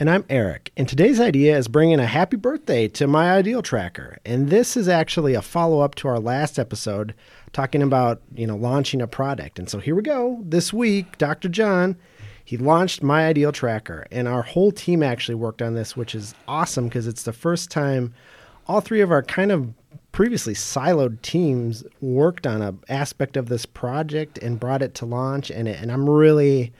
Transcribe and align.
And 0.00 0.08
I'm 0.08 0.24
Eric. 0.30 0.70
And 0.76 0.88
today's 0.88 1.18
idea 1.18 1.58
is 1.58 1.66
bringing 1.66 1.98
a 1.98 2.06
happy 2.06 2.36
birthday 2.36 2.86
to 2.86 3.08
my 3.08 3.32
ideal 3.32 3.62
tracker. 3.62 4.18
And 4.24 4.48
this 4.48 4.76
is 4.76 4.86
actually 4.88 5.34
a 5.34 5.42
follow 5.42 5.80
up 5.80 5.96
to 5.96 6.06
our 6.06 6.20
last 6.20 6.56
episode 6.56 7.14
talking 7.52 7.82
about, 7.82 8.22
you 8.32 8.46
know, 8.46 8.54
launching 8.54 9.02
a 9.02 9.08
product. 9.08 9.58
And 9.58 9.68
so 9.68 9.80
here 9.80 9.96
we 9.96 10.02
go. 10.02 10.40
This 10.44 10.72
week, 10.72 11.18
Dr. 11.18 11.48
John, 11.48 11.96
he 12.44 12.56
launched 12.56 13.02
my 13.02 13.26
ideal 13.26 13.50
tracker. 13.50 14.06
And 14.12 14.28
our 14.28 14.42
whole 14.42 14.70
team 14.70 15.02
actually 15.02 15.34
worked 15.34 15.62
on 15.62 15.74
this, 15.74 15.96
which 15.96 16.14
is 16.14 16.32
awesome 16.46 16.84
because 16.84 17.08
it's 17.08 17.24
the 17.24 17.32
first 17.32 17.68
time 17.68 18.14
all 18.68 18.80
three 18.80 19.00
of 19.00 19.10
our 19.10 19.24
kind 19.24 19.50
of 19.50 19.72
previously 20.12 20.54
siloed 20.54 21.22
teams 21.22 21.82
worked 22.00 22.46
on 22.46 22.62
an 22.62 22.78
aspect 22.88 23.36
of 23.36 23.48
this 23.48 23.66
project 23.66 24.38
and 24.38 24.60
brought 24.60 24.80
it 24.80 24.94
to 24.94 25.06
launch. 25.06 25.50
And, 25.50 25.66
it, 25.66 25.82
and 25.82 25.90
I'm 25.90 26.08
really 26.08 26.72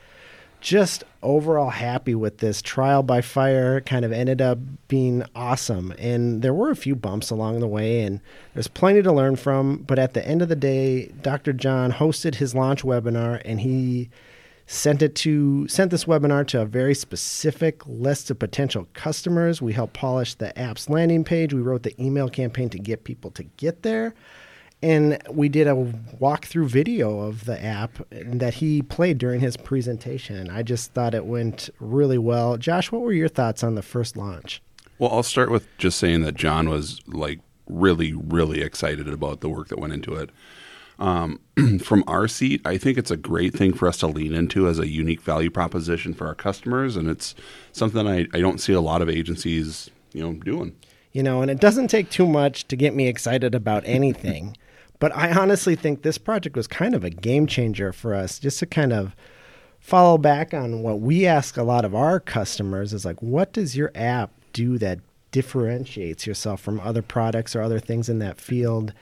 just 0.61 1.05
overall 1.23 1.71
happy 1.71 2.15
with 2.15 2.39
this 2.39 2.63
trial 2.63 3.03
by 3.03 3.21
fire 3.21 3.81
kind 3.81 4.05
of 4.05 4.13
ended 4.13 4.41
up 4.41 4.59
being 4.89 5.23
awesome. 5.35 5.93
And 5.99 6.43
there 6.43 6.55
were 6.55 6.71
a 6.71 6.77
few 6.77 6.95
bumps 6.95 7.31
along 7.31 7.61
the 7.61 7.67
way 7.67 8.03
and 8.03 8.21
there's 8.55 8.69
plenty 8.69 9.03
to 9.03 9.13
learn 9.13 9.37
from 9.37 9.79
but 9.79 9.99
at 9.99 10.15
the 10.15 10.27
end 10.27 10.43
of 10.43 10.49
the 10.49 10.57
day 10.57 11.07
dr 11.23 11.53
john 11.55 11.93
hosted 11.93 12.37
his 12.37 12.55
launch 12.55 12.83
webinar 12.83 13.41
and 13.45 13.61
he 13.61 14.11
sent 14.67 15.01
it 15.01 15.15
to 15.15 15.67
sent 15.67 15.91
this 15.91 16.05
webinar 16.05 16.47
to 16.47 16.61
a 16.61 16.67
very 16.67 16.95
specific 16.95 17.87
list 17.87 18.31
of 18.31 18.39
potential 18.39 18.87
customers. 18.93 19.63
We 19.63 19.73
helped 19.73 19.95
polish 19.95 20.35
the 20.35 20.57
app's 20.59 20.91
landing 20.91 21.25
page. 21.25 21.55
We 21.55 21.63
wrote 21.63 21.85
the 21.85 22.01
email 22.01 22.29
campaign 22.29 22.69
to 22.71 22.79
get 22.79 23.05
people 23.05 23.31
to 23.33 23.45
get 23.45 23.83
there 23.83 24.15
and 24.83 25.21
we 25.31 25.49
did 25.49 25.67
a 25.67 25.75
walkthrough 26.21 26.67
video 26.67 27.21
of 27.21 27.47
the 27.47 27.63
app 27.63 27.99
that 28.11 28.55
he 28.55 28.83
played 28.83 29.19
during 29.19 29.41
his 29.41 29.57
presentation. 29.57 30.49
I 30.51 30.63
just 30.63 30.93
thought 30.93 31.15
it 31.15 31.27
went 31.27 31.69
really 31.81 32.19
well. 32.19 32.57
Josh, 32.57 32.93
what 32.93 33.03
were 33.03 33.13
your 33.13 33.29
thoughts 33.29 33.65
on 33.65 33.75
the 33.75 33.83
first 33.83 34.17
launch? 34.17 34.63
Well, 34.99 35.11
I'll 35.13 35.23
start 35.23 35.51
with 35.51 35.67
just 35.79 35.99
saying 35.99 36.23
that 36.23 36.35
John 36.35 36.69
was 36.69 37.01
like 37.09 37.41
really, 37.69 38.13
really 38.13 38.63
excited 38.63 39.09
about 39.09 39.41
the 39.41 39.49
work 39.49 39.69
that 39.69 39.79
went 39.79 39.93
into 39.93 40.15
it. 40.15 40.31
Um, 40.99 41.41
from 41.83 42.05
our 42.07 42.27
seat, 42.29 42.61
I 42.65 42.79
think 42.79 42.99
it's 42.99 43.11
a 43.11 43.17
great 43.17 43.55
thing 43.55 43.73
for 43.73 43.89
us 43.89 43.99
to 43.99 44.07
lean 44.07 44.35
into 44.35 44.69
as 44.69 44.79
a 44.79 44.89
unique 44.89 45.21
value 45.21 45.51
proposition 45.51 46.15
for 46.15 46.27
our 46.27 46.35
customers, 46.35 46.97
and 46.97 47.09
it's 47.09 47.35
something 47.73 48.07
I, 48.07 48.27
I 48.33 48.41
don't 48.41 48.61
see 48.61 48.73
a 48.73 48.81
lot 48.81 49.03
of 49.03 49.09
agencies, 49.09 49.91
you 50.13 50.23
know, 50.23 50.33
doing. 50.33 50.75
You 51.13 51.23
know, 51.23 51.41
and 51.41 51.51
it 51.51 51.61
doesn't 51.61 51.89
take 51.89 52.11
too 52.11 52.27
much 52.27 52.67
to 52.69 52.77
get 52.77 52.95
me 52.95 53.07
excited 53.07 53.55
about 53.55 53.85
anything. 53.87 54.57
But 54.99 55.15
I 55.15 55.33
honestly 55.33 55.77
think 55.77 56.03
this 56.03 56.19
project 56.19 56.57
was 56.57 56.67
kind 56.67 56.95
of 56.95 57.05
a 57.05 57.11
game 57.11 57.47
changer 57.47 57.93
for 57.93 58.15
us 58.15 58.39
just 58.39 58.59
to 58.61 58.67
kind 58.67 58.93
of 58.93 59.15
follow 59.79 60.19
back 60.19 60.53
on 60.53 60.83
what 60.83 61.01
we 61.01 61.27
ask 61.27 61.57
a 61.57 61.63
lot 61.63 61.85
of 61.85 61.95
our 61.95 62.19
customers 62.19 62.93
is 62.93 63.05
like, 63.05 63.23
what 63.23 63.53
does 63.53 63.77
your 63.77 63.93
app 63.95 64.31
do 64.53 64.77
that 64.79 64.99
differentiates 65.31 66.27
yourself 66.27 66.61
from 66.61 66.81
other 66.81 67.03
products 67.03 67.55
or 67.55 67.63
other 67.63 67.79
things 67.79 68.09
in 68.09 68.19
that 68.19 68.41
field? 68.41 68.93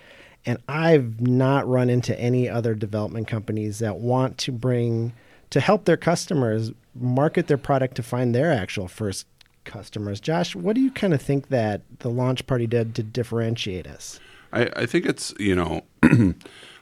And 0.45 0.59
I've 0.69 1.21
not 1.21 1.67
run 1.67 1.91
into 1.91 2.19
any 2.21 2.49
other 2.49 2.75
development 2.75 3.27
companies 3.27 3.79
that 3.79 3.97
want 3.97 4.39
to 4.39 4.53
bring 4.53 5.13
to 5.51 5.61
help 5.61 5.87
their 5.87 5.97
customers 5.97 6.73
market 6.95 7.47
their 7.47 7.59
product 7.59 7.97
to 7.97 8.03
find 8.03 8.35
their 8.35 8.53
actual 8.53 8.89
first 8.89 9.27
customers. 9.65 10.21
Josh, 10.21 10.55
what 10.55 10.75
do 10.75 10.81
you 10.81 10.91
kind 10.91 11.15
of 11.15 11.21
think 11.21 11.49
that 11.49 11.83
the 11.99 12.11
launch 12.11 12.47
party 12.47 12.67
did 12.67 12.95
to 12.95 13.03
differentiate 13.03 13.87
us? 13.87 14.21
I, 14.53 14.71
I 14.77 14.87
think 14.87 15.07
it's 15.07 15.35
you 15.39 15.55
know 15.55 15.83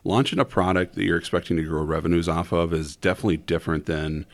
launching 0.05 0.39
a 0.39 0.45
product 0.45 0.95
that 0.95 1.05
you're 1.05 1.19
expecting 1.19 1.57
to 1.57 1.63
grow 1.63 1.83
revenues 1.83 2.29
off 2.29 2.53
of 2.53 2.73
is 2.73 2.97
definitely 2.97 3.39
different 3.39 3.87
than 3.87 4.27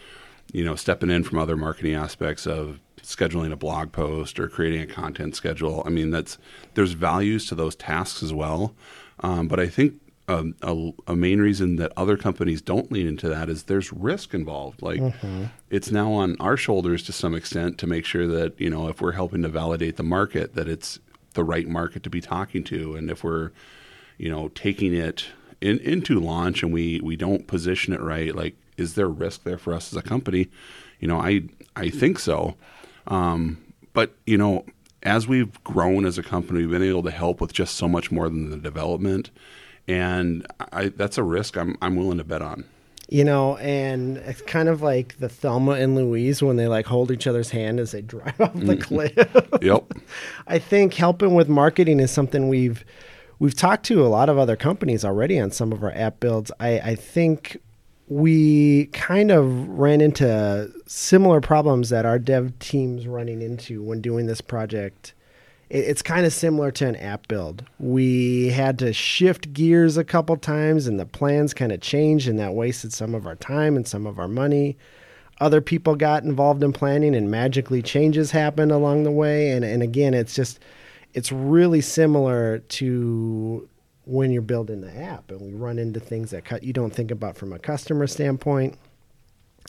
you 0.53 0.65
know 0.65 0.75
stepping 0.77 1.11
in 1.11 1.25
from 1.25 1.39
other 1.39 1.57
marketing 1.57 1.95
aspects 1.95 2.47
of 2.47 2.81
scheduling 3.03 3.53
a 3.53 3.57
blog 3.57 3.93
post 3.93 4.39
or 4.39 4.49
creating 4.49 4.81
a 4.81 4.87
content 4.87 5.35
schedule. 5.35 5.83
I 5.87 5.91
mean, 5.91 6.11
that's 6.11 6.39
there's 6.75 6.93
values 6.93 7.47
to 7.47 7.55
those 7.55 7.75
tasks 7.75 8.23
as 8.23 8.33
well. 8.33 8.75
Um, 9.21 9.49
but 9.49 9.61
I 9.61 9.69
think 9.69 9.95
um, 10.29 10.55
a, 10.63 10.93
a, 11.09 11.17
main 11.17 11.41
reason 11.41 11.77
that 11.77 11.93
other 11.97 12.17
companies 12.17 12.63
don't 12.63 12.91
lean 12.93 13.07
into 13.07 13.29
that 13.29 13.49
is 13.49 13.65
there's 13.65 13.93
risk 13.93 14.33
involved. 14.33 14.81
Like 14.81 15.01
mm-hmm. 15.01 15.47
it's 15.71 15.91
now 15.91 16.13
on 16.13 16.37
our 16.39 16.57
shoulders 16.57 17.03
to 17.05 17.13
some 17.13 17.35
extent 17.35 17.79
to 17.79 17.87
make 17.87 18.05
sure 18.05 18.27
that 18.29 18.59
you 18.61 18.71
know 18.71 18.89
if 18.89 19.01
we're 19.01 19.13
helping 19.13 19.43
to 19.43 19.49
validate 19.49 19.97
the 19.97 20.03
market 20.03 20.55
that 20.55 20.69
it's 20.69 21.01
the 21.35 21.45
right 21.45 21.69
market 21.69 22.03
to 22.05 22.11
be 22.11 22.21
talking 22.21 22.65
to, 22.65 22.95
and 22.95 23.11
if 23.11 23.25
we're, 23.25 23.51
you 24.19 24.31
know, 24.31 24.49
taking 24.49 24.95
it 24.95 25.27
in, 25.61 25.79
into 25.79 26.19
launch 26.21 26.63
and 26.63 26.73
we 26.73 27.01
we 27.03 27.17
don't 27.17 27.47
position 27.47 27.93
it 27.93 28.01
right, 28.01 28.35
like 28.35 28.57
is 28.77 28.95
there 28.95 29.09
risk 29.09 29.45
there 29.45 29.59
for 29.59 29.75
us 29.75 29.93
as 29.93 29.97
a 29.97 30.03
company? 30.03 30.49
You 30.99 31.09
know, 31.09 31.19
I 31.19 31.43
I 31.77 31.91
think 31.91 32.19
so, 32.19 32.57
um, 33.07 33.59
but 33.93 34.15
you 34.27 34.39
know, 34.39 34.65
as 35.03 35.29
we've 35.29 35.63
grown 35.65 36.05
as 36.05 36.19
a 36.19 36.23
company, 36.23 36.61
we've 36.61 36.71
been 36.71 36.83
able 36.83 37.03
to 37.05 37.11
help 37.11 37.41
with 37.41 37.53
just 37.53 37.77
so 37.77 37.89
much 37.89 38.11
more 38.11 38.29
than 38.29 38.51
the 38.51 38.57
development, 38.57 39.31
and 39.87 40.47
I, 40.73 40.89
that's 40.89 41.19
a 41.19 41.23
risk 41.23 41.57
I'm 41.57 41.77
I'm 41.81 41.97
willing 41.97 42.19
to 42.19 42.25
bet 42.25 42.43
on 42.43 42.65
you 43.11 43.25
know, 43.25 43.57
and 43.57 44.19
it's 44.19 44.41
kind 44.43 44.69
of 44.69 44.83
like 44.83 45.19
the 45.19 45.29
Thelma 45.29 45.73
and 45.73 45.97
Louise 45.97 46.43
when 46.43 46.57
they 46.57 46.69
like 46.69 46.87
hold 46.87 47.11
each 47.11 47.27
other's 47.27 47.51
hand 47.51 47.81
as 47.81 47.91
they 47.91 48.03
drive 48.03 48.41
off 48.41 48.55
the 48.55 48.77
mm-hmm. 48.77 48.81
cliff. 48.81 49.37
yep. 49.63 49.85
I 50.47 50.61
think 50.61 50.95
helping 50.95 51.35
with 51.35 51.49
marketing 51.49 51.99
is 51.99 52.13
something 52.13 52.49
we've 52.49 52.85
we've 53.41 53.57
talked 53.57 53.85
to 53.87 54.07
a 54.07 54.09
lot 54.09 54.29
of 54.29 54.39
other 54.39 54.55
companies 54.55 55.05
already 55.05 55.41
on 55.41 55.51
some 55.51 55.73
of 55.73 55.83
our 55.83 55.91
app 55.93 56.21
builds. 56.21 56.53
I, 56.61 56.79
I 56.79 56.95
think 56.95 57.57
we 58.07 58.87
kind 58.87 59.33
of 59.33 59.69
ran 59.69 60.01
into 60.01 60.73
similar 60.87 61.41
problems 61.41 61.89
that 61.91 62.07
our 62.07 62.19
dev 62.19 62.57
teams 62.61 63.09
running 63.09 63.43
into 63.43 63.83
when 63.83 64.01
doing 64.01 64.27
this 64.27 64.41
project 64.41 65.15
it's 65.71 66.03
kind 66.03 66.27
of 66.27 66.33
similar 66.33 66.73
to 66.73 66.87
an 66.89 66.97
app 66.97 67.29
build. 67.29 67.65
We 67.79 68.49
had 68.49 68.79
to 68.81 68.93
shift 68.93 69.53
gears 69.53 69.97
a 69.97 70.05
couple 70.05 70.37
times 70.37 70.89
and 70.89 70.99
the 70.99 71.07
plans 71.07 71.55
kind 71.55 71.71
of 71.71 71.81
changed 71.81 72.29
and 72.29 72.41
that 72.41 72.55
wasted 72.55 72.93
some 72.93 73.15
of 73.15 73.25
our 73.25 73.37
time 73.37 73.77
and 73.77 73.87
some 73.87 74.05
of 74.05 74.19
our 74.19 74.27
money. 74.27 74.77
Other 75.41 75.61
people 75.61 75.95
got 75.95 76.25
involved 76.25 76.65
in 76.65 76.73
planning 76.73 77.15
and 77.15 77.31
magically 77.31 77.83
changes 77.83 78.33
happened 78.33 78.73
along 78.73 79.05
the 79.05 79.13
way. 79.13 79.53
And, 79.53 79.65
and 79.65 79.81
again, 79.81 80.13
it's 80.13 80.35
just, 80.35 80.59
it's 81.15 81.31
really 81.31 81.81
similar 81.81 82.59
to 82.59 83.69
when 84.07 84.33
you're 84.33 84.43
building 84.43 84.81
the 84.81 84.95
app 84.97 85.31
and 85.31 85.41
we 85.41 85.53
run 85.53 85.79
into 85.79 86.01
things 86.01 86.31
that 86.31 86.65
you 86.65 86.73
don't 86.73 86.93
think 86.93 87.13
about 87.13 87.37
from 87.37 87.53
a 87.53 87.61
customer 87.61 88.09
standpoint. 88.09 88.77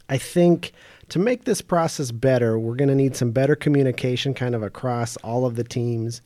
I 0.09 0.17
think 0.17 0.73
to 1.09 1.19
make 1.19 1.45
this 1.45 1.61
process 1.61 2.11
better, 2.11 2.57
we're 2.57 2.75
going 2.75 2.89
to 2.89 2.95
need 2.95 3.15
some 3.15 3.31
better 3.31 3.55
communication 3.55 4.33
kind 4.33 4.55
of 4.55 4.63
across 4.63 5.17
all 5.17 5.45
of 5.45 5.55
the 5.55 5.63
teams. 5.63 6.21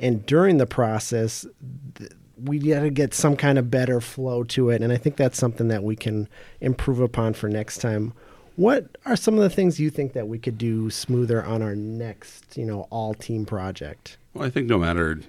And 0.00 0.24
during 0.26 0.58
the 0.58 0.66
process, 0.66 1.46
we 2.42 2.58
got 2.58 2.80
to 2.80 2.90
get 2.90 3.14
some 3.14 3.36
kind 3.36 3.58
of 3.58 3.70
better 3.70 4.00
flow 4.00 4.42
to 4.44 4.70
it. 4.70 4.82
And 4.82 4.92
I 4.92 4.96
think 4.96 5.16
that's 5.16 5.38
something 5.38 5.68
that 5.68 5.84
we 5.84 5.96
can 5.96 6.28
improve 6.60 7.00
upon 7.00 7.34
for 7.34 7.48
next 7.48 7.78
time. 7.78 8.12
What 8.56 8.96
are 9.06 9.16
some 9.16 9.34
of 9.34 9.40
the 9.40 9.50
things 9.50 9.80
you 9.80 9.90
think 9.90 10.12
that 10.12 10.28
we 10.28 10.38
could 10.38 10.58
do 10.58 10.90
smoother 10.90 11.42
on 11.42 11.62
our 11.62 11.74
next, 11.74 12.56
you 12.56 12.66
know, 12.66 12.86
all 12.90 13.14
team 13.14 13.46
project? 13.46 14.18
Well, 14.34 14.44
I 14.44 14.50
think 14.50 14.66
no 14.66 14.78
matter 14.78 15.20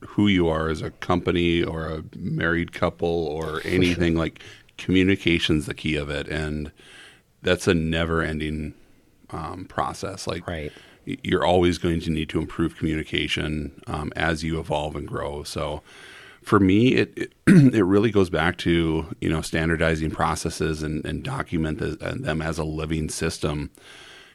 who 0.00 0.28
you 0.28 0.48
are 0.48 0.68
as 0.68 0.82
a 0.82 0.90
company 0.90 1.62
or 1.62 1.86
a 1.86 2.04
married 2.16 2.72
couple 2.72 3.08
or 3.08 3.60
anything 3.64 4.14
like 4.14 4.40
communication's 4.78 5.66
the 5.66 5.74
key 5.74 5.96
of 5.96 6.10
it 6.10 6.28
and 6.28 6.70
that's 7.44 7.68
a 7.68 7.74
never 7.74 8.22
ending 8.22 8.74
um, 9.30 9.66
process. 9.66 10.26
Like, 10.26 10.46
right. 10.48 10.72
you're 11.04 11.44
always 11.44 11.78
going 11.78 12.00
to 12.00 12.10
need 12.10 12.28
to 12.30 12.40
improve 12.40 12.76
communication 12.76 13.80
um, 13.86 14.12
as 14.16 14.42
you 14.42 14.58
evolve 14.58 14.96
and 14.96 15.06
grow. 15.06 15.44
So, 15.44 15.82
for 16.42 16.60
me, 16.60 16.94
it, 16.94 17.12
it, 17.16 17.32
it 17.74 17.84
really 17.84 18.10
goes 18.10 18.28
back 18.30 18.58
to 18.58 19.06
you 19.20 19.28
know 19.28 19.40
standardizing 19.40 20.10
processes 20.10 20.82
and, 20.82 21.04
and 21.04 21.22
document 21.22 21.78
the, 21.78 21.96
them 21.96 22.42
as 22.42 22.58
a 22.58 22.64
living 22.64 23.08
system. 23.08 23.70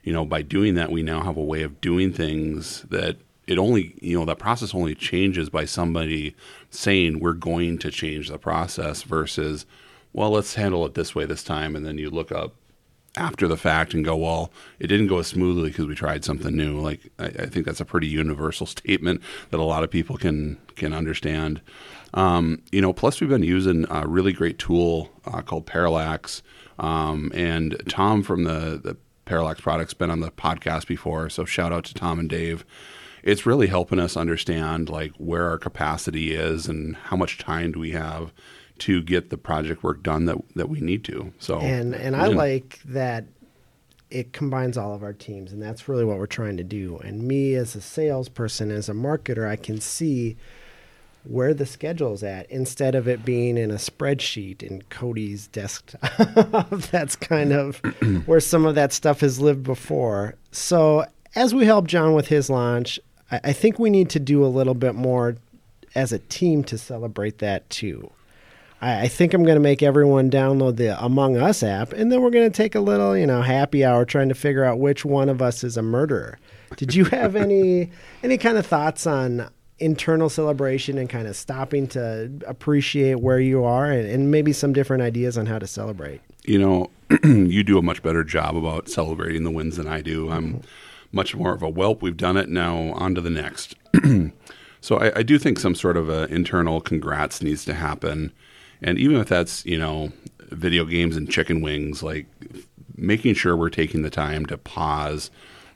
You 0.03 0.13
know, 0.13 0.25
by 0.25 0.41
doing 0.41 0.75
that, 0.75 0.91
we 0.91 1.03
now 1.03 1.21
have 1.21 1.37
a 1.37 1.43
way 1.43 1.61
of 1.61 1.81
doing 1.81 2.13
things 2.13 2.83
that 2.83 3.17
it 3.49 3.57
only 3.57 3.95
you 3.99 4.17
know 4.17 4.25
that 4.25 4.37
process 4.37 4.75
only 4.75 4.93
changes 4.93 5.49
by 5.49 5.65
somebody 5.65 6.35
saying 6.69 7.19
we're 7.19 7.33
going 7.33 7.79
to 7.79 7.89
change 7.89 8.29
the 8.29 8.37
process 8.37 9.01
versus 9.01 9.65
well 10.13 10.29
let's 10.29 10.53
handle 10.53 10.85
it 10.85 10.93
this 10.93 11.15
way 11.15 11.25
this 11.25 11.43
time 11.43 11.75
and 11.75 11.83
then 11.85 11.97
you 11.97 12.11
look 12.11 12.31
up 12.31 12.53
after 13.17 13.47
the 13.47 13.57
fact 13.57 13.93
and 13.93 14.05
go, 14.05 14.15
well, 14.15 14.51
it 14.79 14.87
didn't 14.87 15.07
go 15.07 15.19
as 15.19 15.27
smoothly 15.27 15.69
because 15.69 15.87
we 15.87 15.95
tried 15.95 16.23
something 16.23 16.55
new. 16.55 16.79
Like 16.79 17.11
I, 17.17 17.25
I, 17.25 17.45
think 17.47 17.65
that's 17.65 17.81
a 17.81 17.85
pretty 17.85 18.07
universal 18.07 18.65
statement 18.67 19.21
that 19.49 19.59
a 19.59 19.63
lot 19.63 19.83
of 19.83 19.91
people 19.91 20.17
can 20.17 20.57
can 20.75 20.93
understand. 20.93 21.61
Um, 22.13 22.61
you 22.71 22.81
know, 22.81 22.93
plus 22.93 23.19
we've 23.19 23.29
been 23.29 23.43
using 23.43 23.85
a 23.89 24.07
really 24.07 24.33
great 24.33 24.57
tool 24.59 25.11
uh, 25.25 25.41
called 25.41 25.65
Parallax, 25.65 26.41
um, 26.77 27.31
and 27.33 27.81
Tom 27.87 28.23
from 28.23 28.43
the 28.43 28.79
the 28.81 28.97
Parallax 29.25 29.61
products 29.61 29.93
been 29.93 30.09
on 30.09 30.21
the 30.21 30.31
podcast 30.31 30.87
before. 30.87 31.29
So 31.29 31.45
shout 31.45 31.71
out 31.71 31.85
to 31.85 31.93
Tom 31.93 32.19
and 32.19 32.29
Dave. 32.29 32.65
It's 33.21 33.45
really 33.45 33.67
helping 33.67 33.99
us 33.99 34.15
understand 34.15 34.89
like 34.89 35.11
where 35.17 35.49
our 35.49 35.57
capacity 35.57 36.33
is 36.33 36.67
and 36.67 36.95
how 36.95 37.17
much 37.17 37.37
time 37.37 37.73
do 37.73 37.79
we 37.79 37.91
have 37.91 38.33
to 38.79 39.01
get 39.01 39.29
the 39.29 39.37
project 39.37 39.83
work 39.83 40.03
done 40.03 40.25
that 40.25 40.37
that 40.55 40.69
we 40.69 40.81
need 40.81 41.03
to. 41.05 41.31
So 41.39 41.59
and 41.59 41.93
and 41.95 42.15
I 42.15 42.27
like 42.27 42.79
that 42.85 43.25
it 44.09 44.33
combines 44.33 44.77
all 44.77 44.93
of 44.93 45.03
our 45.03 45.13
teams, 45.13 45.51
and 45.51 45.61
that's 45.61 45.87
really 45.87 46.03
what 46.03 46.17
we're 46.17 46.25
trying 46.25 46.57
to 46.57 46.63
do. 46.63 46.97
And 46.97 47.27
me 47.27 47.53
as 47.53 47.75
a 47.75 47.81
salesperson, 47.81 48.71
as 48.71 48.89
a 48.89 48.93
marketer, 48.93 49.47
I 49.47 49.55
can 49.55 49.79
see 49.79 50.35
where 51.23 51.53
the 51.53 51.65
schedule 51.65 52.13
is 52.13 52.23
at 52.23 52.49
instead 52.49 52.95
of 52.95 53.07
it 53.07 53.23
being 53.23 53.57
in 53.57 53.69
a 53.69 53.75
spreadsheet 53.75 54.63
in 54.63 54.81
Cody's 54.89 55.47
desktop. 55.47 56.69
that's 56.91 57.15
kind 57.15 57.51
of 57.51 57.77
where 58.25 58.39
some 58.39 58.65
of 58.65 58.75
that 58.75 58.93
stuff 58.93 59.19
has 59.19 59.39
lived 59.39 59.63
before. 59.63 60.35
So 60.51 61.05
as 61.35 61.53
we 61.53 61.65
help 61.65 61.87
John 61.87 62.13
with 62.13 62.27
his 62.27 62.49
launch, 62.49 62.99
I, 63.31 63.41
I 63.45 63.53
think 63.53 63.77
we 63.77 63.89
need 63.89 64.09
to 64.11 64.19
do 64.19 64.43
a 64.43 64.47
little 64.47 64.73
bit 64.73 64.95
more 64.95 65.35
as 65.93 66.11
a 66.11 66.19
team 66.19 66.63
to 66.65 66.77
celebrate 66.77 67.39
that 67.39 67.69
too. 67.69 68.11
I, 68.81 69.01
I 69.01 69.07
think 69.07 69.33
I'm 69.33 69.43
going 69.43 69.55
to 69.55 69.61
make 69.61 69.83
everyone 69.83 70.29
download 70.29 70.77
the 70.77 71.01
Among 71.03 71.37
Us 71.37 71.63
app, 71.63 71.93
and 71.93 72.11
then 72.11 72.21
we're 72.21 72.29
going 72.29 72.49
to 72.49 72.55
take 72.55 72.75
a 72.75 72.79
little, 72.79 73.17
you 73.17 73.27
know, 73.27 73.41
happy 73.41 73.83
hour 73.83 74.05
trying 74.05 74.29
to 74.29 74.35
figure 74.35 74.63
out 74.63 74.79
which 74.79 75.05
one 75.05 75.29
of 75.29 75.41
us 75.41 75.63
is 75.63 75.77
a 75.77 75.81
murderer. 75.81 76.39
Did 76.75 76.93
you 76.93 77.05
have 77.05 77.35
any 77.35 77.91
any 78.23 78.37
kind 78.37 78.57
of 78.57 78.65
thoughts 78.65 79.07
on 79.07 79.49
internal 79.79 80.29
celebration 80.29 80.97
and 80.97 81.09
kind 81.09 81.27
of 81.27 81.35
stopping 81.35 81.87
to 81.87 82.29
appreciate 82.45 83.21
where 83.21 83.39
you 83.39 83.63
are 83.63 83.89
and, 83.89 84.07
and 84.09 84.29
maybe 84.29 84.51
some 84.51 84.73
different 84.73 85.01
ideas 85.01 85.37
on 85.37 85.45
how 85.45 85.57
to 85.57 85.67
celebrate? 85.67 86.21
You 86.43 86.59
know, 86.59 86.89
you 87.23 87.63
do 87.63 87.77
a 87.77 87.81
much 87.81 88.03
better 88.03 88.23
job 88.23 88.55
about 88.55 88.89
celebrating 88.89 89.43
the 89.43 89.51
wins 89.51 89.77
than 89.77 89.87
I 89.87 90.01
do. 90.01 90.29
I'm 90.29 90.47
mm-hmm. 90.47 90.67
much 91.11 91.35
more 91.35 91.53
of 91.53 91.63
a 91.63 91.69
whelp. 91.69 92.01
We've 92.01 92.17
done 92.17 92.37
it 92.37 92.49
now. 92.49 92.91
On 92.93 93.15
to 93.15 93.21
the 93.21 93.29
next. 93.29 93.75
so 94.81 94.97
I, 94.97 95.19
I, 95.19 95.23
do 95.23 95.39
think 95.39 95.59
some 95.59 95.75
sort 95.75 95.97
of 95.97 96.09
internal 96.31 96.81
congrats 96.81 97.41
needs 97.41 97.65
to 97.65 97.73
happen 97.73 98.31
and 98.81 98.97
even 98.97 99.17
if 99.17 99.27
that's 99.27 99.65
you 99.65 99.77
know 99.77 100.11
video 100.49 100.85
games 100.85 101.15
and 101.15 101.29
chicken 101.29 101.61
wings, 101.61 102.01
like 102.03 102.27
making 102.95 103.33
sure 103.33 103.55
we're 103.55 103.69
taking 103.69 104.01
the 104.01 104.09
time 104.09 104.45
to 104.47 104.57
pause 104.57 105.31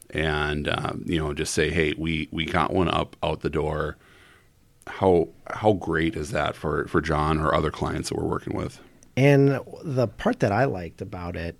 and 0.09 0.67
uh, 0.67 0.93
you 1.05 1.19
know 1.19 1.33
just 1.33 1.53
say, 1.53 1.69
hey, 1.69 1.93
we 1.97 2.29
we 2.31 2.45
got 2.45 2.73
one 2.73 2.89
up 2.89 3.15
out 3.23 3.41
the 3.41 3.49
door. 3.49 3.97
How 4.87 5.29
how 5.53 5.73
great 5.73 6.15
is 6.15 6.31
that 6.31 6.55
for 6.55 6.87
for 6.87 7.01
John 7.01 7.39
or 7.39 7.53
other 7.53 7.71
clients 7.71 8.09
that 8.09 8.17
we're 8.17 8.27
working 8.27 8.55
with? 8.55 8.79
And 9.15 9.59
the 9.83 10.07
part 10.07 10.39
that 10.39 10.51
I 10.51 10.65
liked 10.65 11.01
about 11.01 11.35
it 11.35 11.57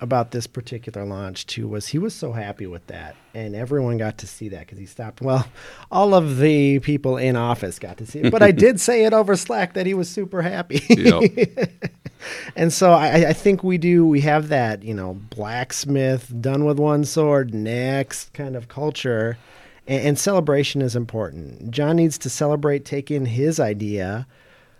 about 0.00 0.30
this 0.30 0.46
particular 0.46 1.04
launch 1.04 1.46
too 1.46 1.66
was 1.66 1.88
he 1.88 1.98
was 1.98 2.14
so 2.14 2.32
happy 2.32 2.66
with 2.66 2.86
that. 2.86 3.16
And 3.34 3.54
everyone 3.54 3.98
got 3.98 4.18
to 4.18 4.26
see 4.26 4.48
that 4.50 4.60
because 4.60 4.78
he 4.78 4.86
stopped 4.86 5.20
well 5.20 5.46
all 5.90 6.14
of 6.14 6.38
the 6.38 6.78
people 6.80 7.16
in 7.16 7.36
office 7.36 7.78
got 7.78 7.98
to 7.98 8.06
see 8.06 8.20
it. 8.20 8.30
But 8.32 8.42
i 8.42 8.50
did 8.50 8.80
say 8.80 9.04
it 9.04 9.12
over 9.12 9.36
slack 9.36 9.74
that 9.74 9.86
he 9.86 9.94
was 9.94 10.08
super 10.08 10.42
happy. 10.42 10.82
And 12.56 12.72
so 12.72 12.92
I, 12.92 13.28
I, 13.28 13.32
think 13.32 13.62
we 13.62 13.78
do 13.78 14.06
we 14.06 14.20
have 14.22 14.48
that 14.48 14.82
you 14.82 14.94
know 14.94 15.14
blacksmith 15.30 16.32
done 16.40 16.64
with 16.64 16.78
one 16.78 17.04
sword 17.04 17.54
next 17.54 18.32
kind 18.34 18.56
of 18.56 18.68
culture. 18.68 19.38
And, 19.86 20.02
and 20.02 20.18
celebration 20.18 20.82
is 20.82 20.96
important. 20.96 21.70
John 21.70 21.96
needs 21.96 22.18
to 22.18 22.30
celebrate 22.30 22.84
taking 22.84 23.26
his 23.26 23.60
idea 23.60 24.26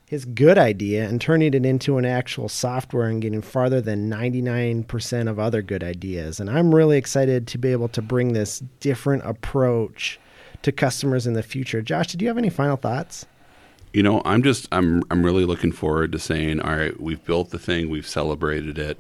his 0.09 0.25
good 0.25 0.57
idea 0.57 1.07
and 1.07 1.21
turning 1.21 1.53
it 1.53 1.67
into 1.67 1.99
an 1.99 2.07
actual 2.07 2.49
software 2.49 3.09
and 3.09 3.21
getting 3.21 3.43
farther 3.43 3.79
than 3.79 4.09
99% 4.09 5.29
of 5.29 5.39
other 5.39 5.61
good 5.61 5.85
ideas. 5.85 6.41
And 6.41 6.49
I'm 6.49 6.75
really 6.75 6.97
excited 6.97 7.47
to 7.49 7.59
be 7.59 7.73
able 7.73 7.89
to 7.89 8.01
bring 8.01 8.33
this 8.33 8.61
different 8.81 9.23
approach 9.27 10.19
to 10.63 10.73
customers 10.73 11.27
in 11.27 11.35
the 11.35 11.43
future. 11.43 11.83
Josh, 11.83 12.07
did 12.07 12.23
you 12.23 12.29
have 12.29 12.39
any 12.39 12.49
final 12.49 12.79
thoughts? 12.79 13.27
You 13.93 14.03
know, 14.03 14.23
I'm 14.25 14.43
just 14.43 14.67
I'm 14.73 15.03
I'm 15.11 15.25
really 15.25 15.45
looking 15.45 15.73
forward 15.73 16.13
to 16.13 16.19
saying, 16.19 16.61
all 16.61 16.77
right, 16.77 16.99
we've 16.99 17.25
built 17.25 17.51
the 17.51 17.59
thing, 17.59 17.91
we've 17.91 18.07
celebrated 18.07 18.79
it. 18.79 18.99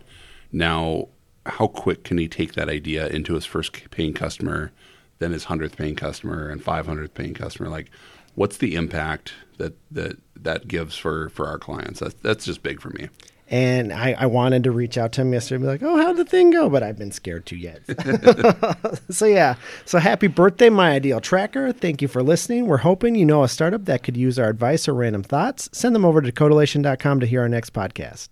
Now, 0.52 1.08
how 1.46 1.69
quick 1.69 2.05
can 2.05 2.19
he 2.19 2.28
take 2.28 2.52
that 2.52 2.69
idea 2.69 3.06
into 3.08 3.34
his 3.34 3.46
first 3.46 3.90
paying 3.90 4.12
customer, 4.12 4.72
then 5.20 5.32
his 5.32 5.46
100th 5.46 5.76
paying 5.76 5.94
customer 5.94 6.50
and 6.50 6.62
500th 6.62 7.14
paying 7.14 7.34
customer? 7.34 7.70
Like 7.70 7.90
what's 8.38 8.58
the 8.58 8.76
impact 8.76 9.32
that 9.58 9.75
that 9.90 10.17
that 10.37 10.69
gives 10.69 10.96
for 10.96 11.29
for 11.31 11.46
our 11.46 11.58
clients? 11.58 12.00
That's 12.00 12.14
that's 12.14 12.44
just 12.44 12.62
big 12.62 12.81
for 12.81 12.90
me. 12.90 13.08
And 13.50 13.94
I, 13.94 14.14
I 14.19 14.26
wanted 14.26 14.64
to 14.64 14.70
reach 14.70 14.99
out 14.99 15.12
to 15.12 15.23
him 15.23 15.32
yesterday 15.32 15.55
and 15.56 15.64
be 15.64 15.69
like, 15.69 15.82
oh, 15.82 15.96
how'd 15.96 16.19
the 16.19 16.25
thing 16.26 16.50
go? 16.50 16.69
But 16.69 16.82
I've 16.82 16.99
been 16.99 17.12
scared 17.12 17.46
to 17.46 17.56
yet. 17.56 17.81
so, 19.11 19.25
yeah. 19.25 19.55
So, 19.87 19.99
happy 19.99 20.26
birthday, 20.26 20.69
my 20.69 20.90
ideal 20.90 21.19
tracker. 21.19 21.73
Thank 21.73 22.02
you 22.02 22.08
for 22.08 22.23
listening. 22.23 22.67
We're 22.67 22.76
hoping 22.76 23.14
you 23.14 23.25
know 23.25 23.44
a 23.44 23.49
startup 23.49 23.87
that 23.87 24.02
could 24.02 24.19
use 24.19 24.38
our 24.38 24.50
advice 24.50 24.87
or 24.87 24.93
random 24.93 25.23
thoughts. 25.23 25.70
Send 25.73 25.94
them 25.94 26.05
over 26.05 26.20
to 26.20 26.31
codelation.com 26.31 27.20
to 27.20 27.26
hear 27.26 27.41
our 27.41 27.49
next 27.49 27.73
podcast. 27.73 28.29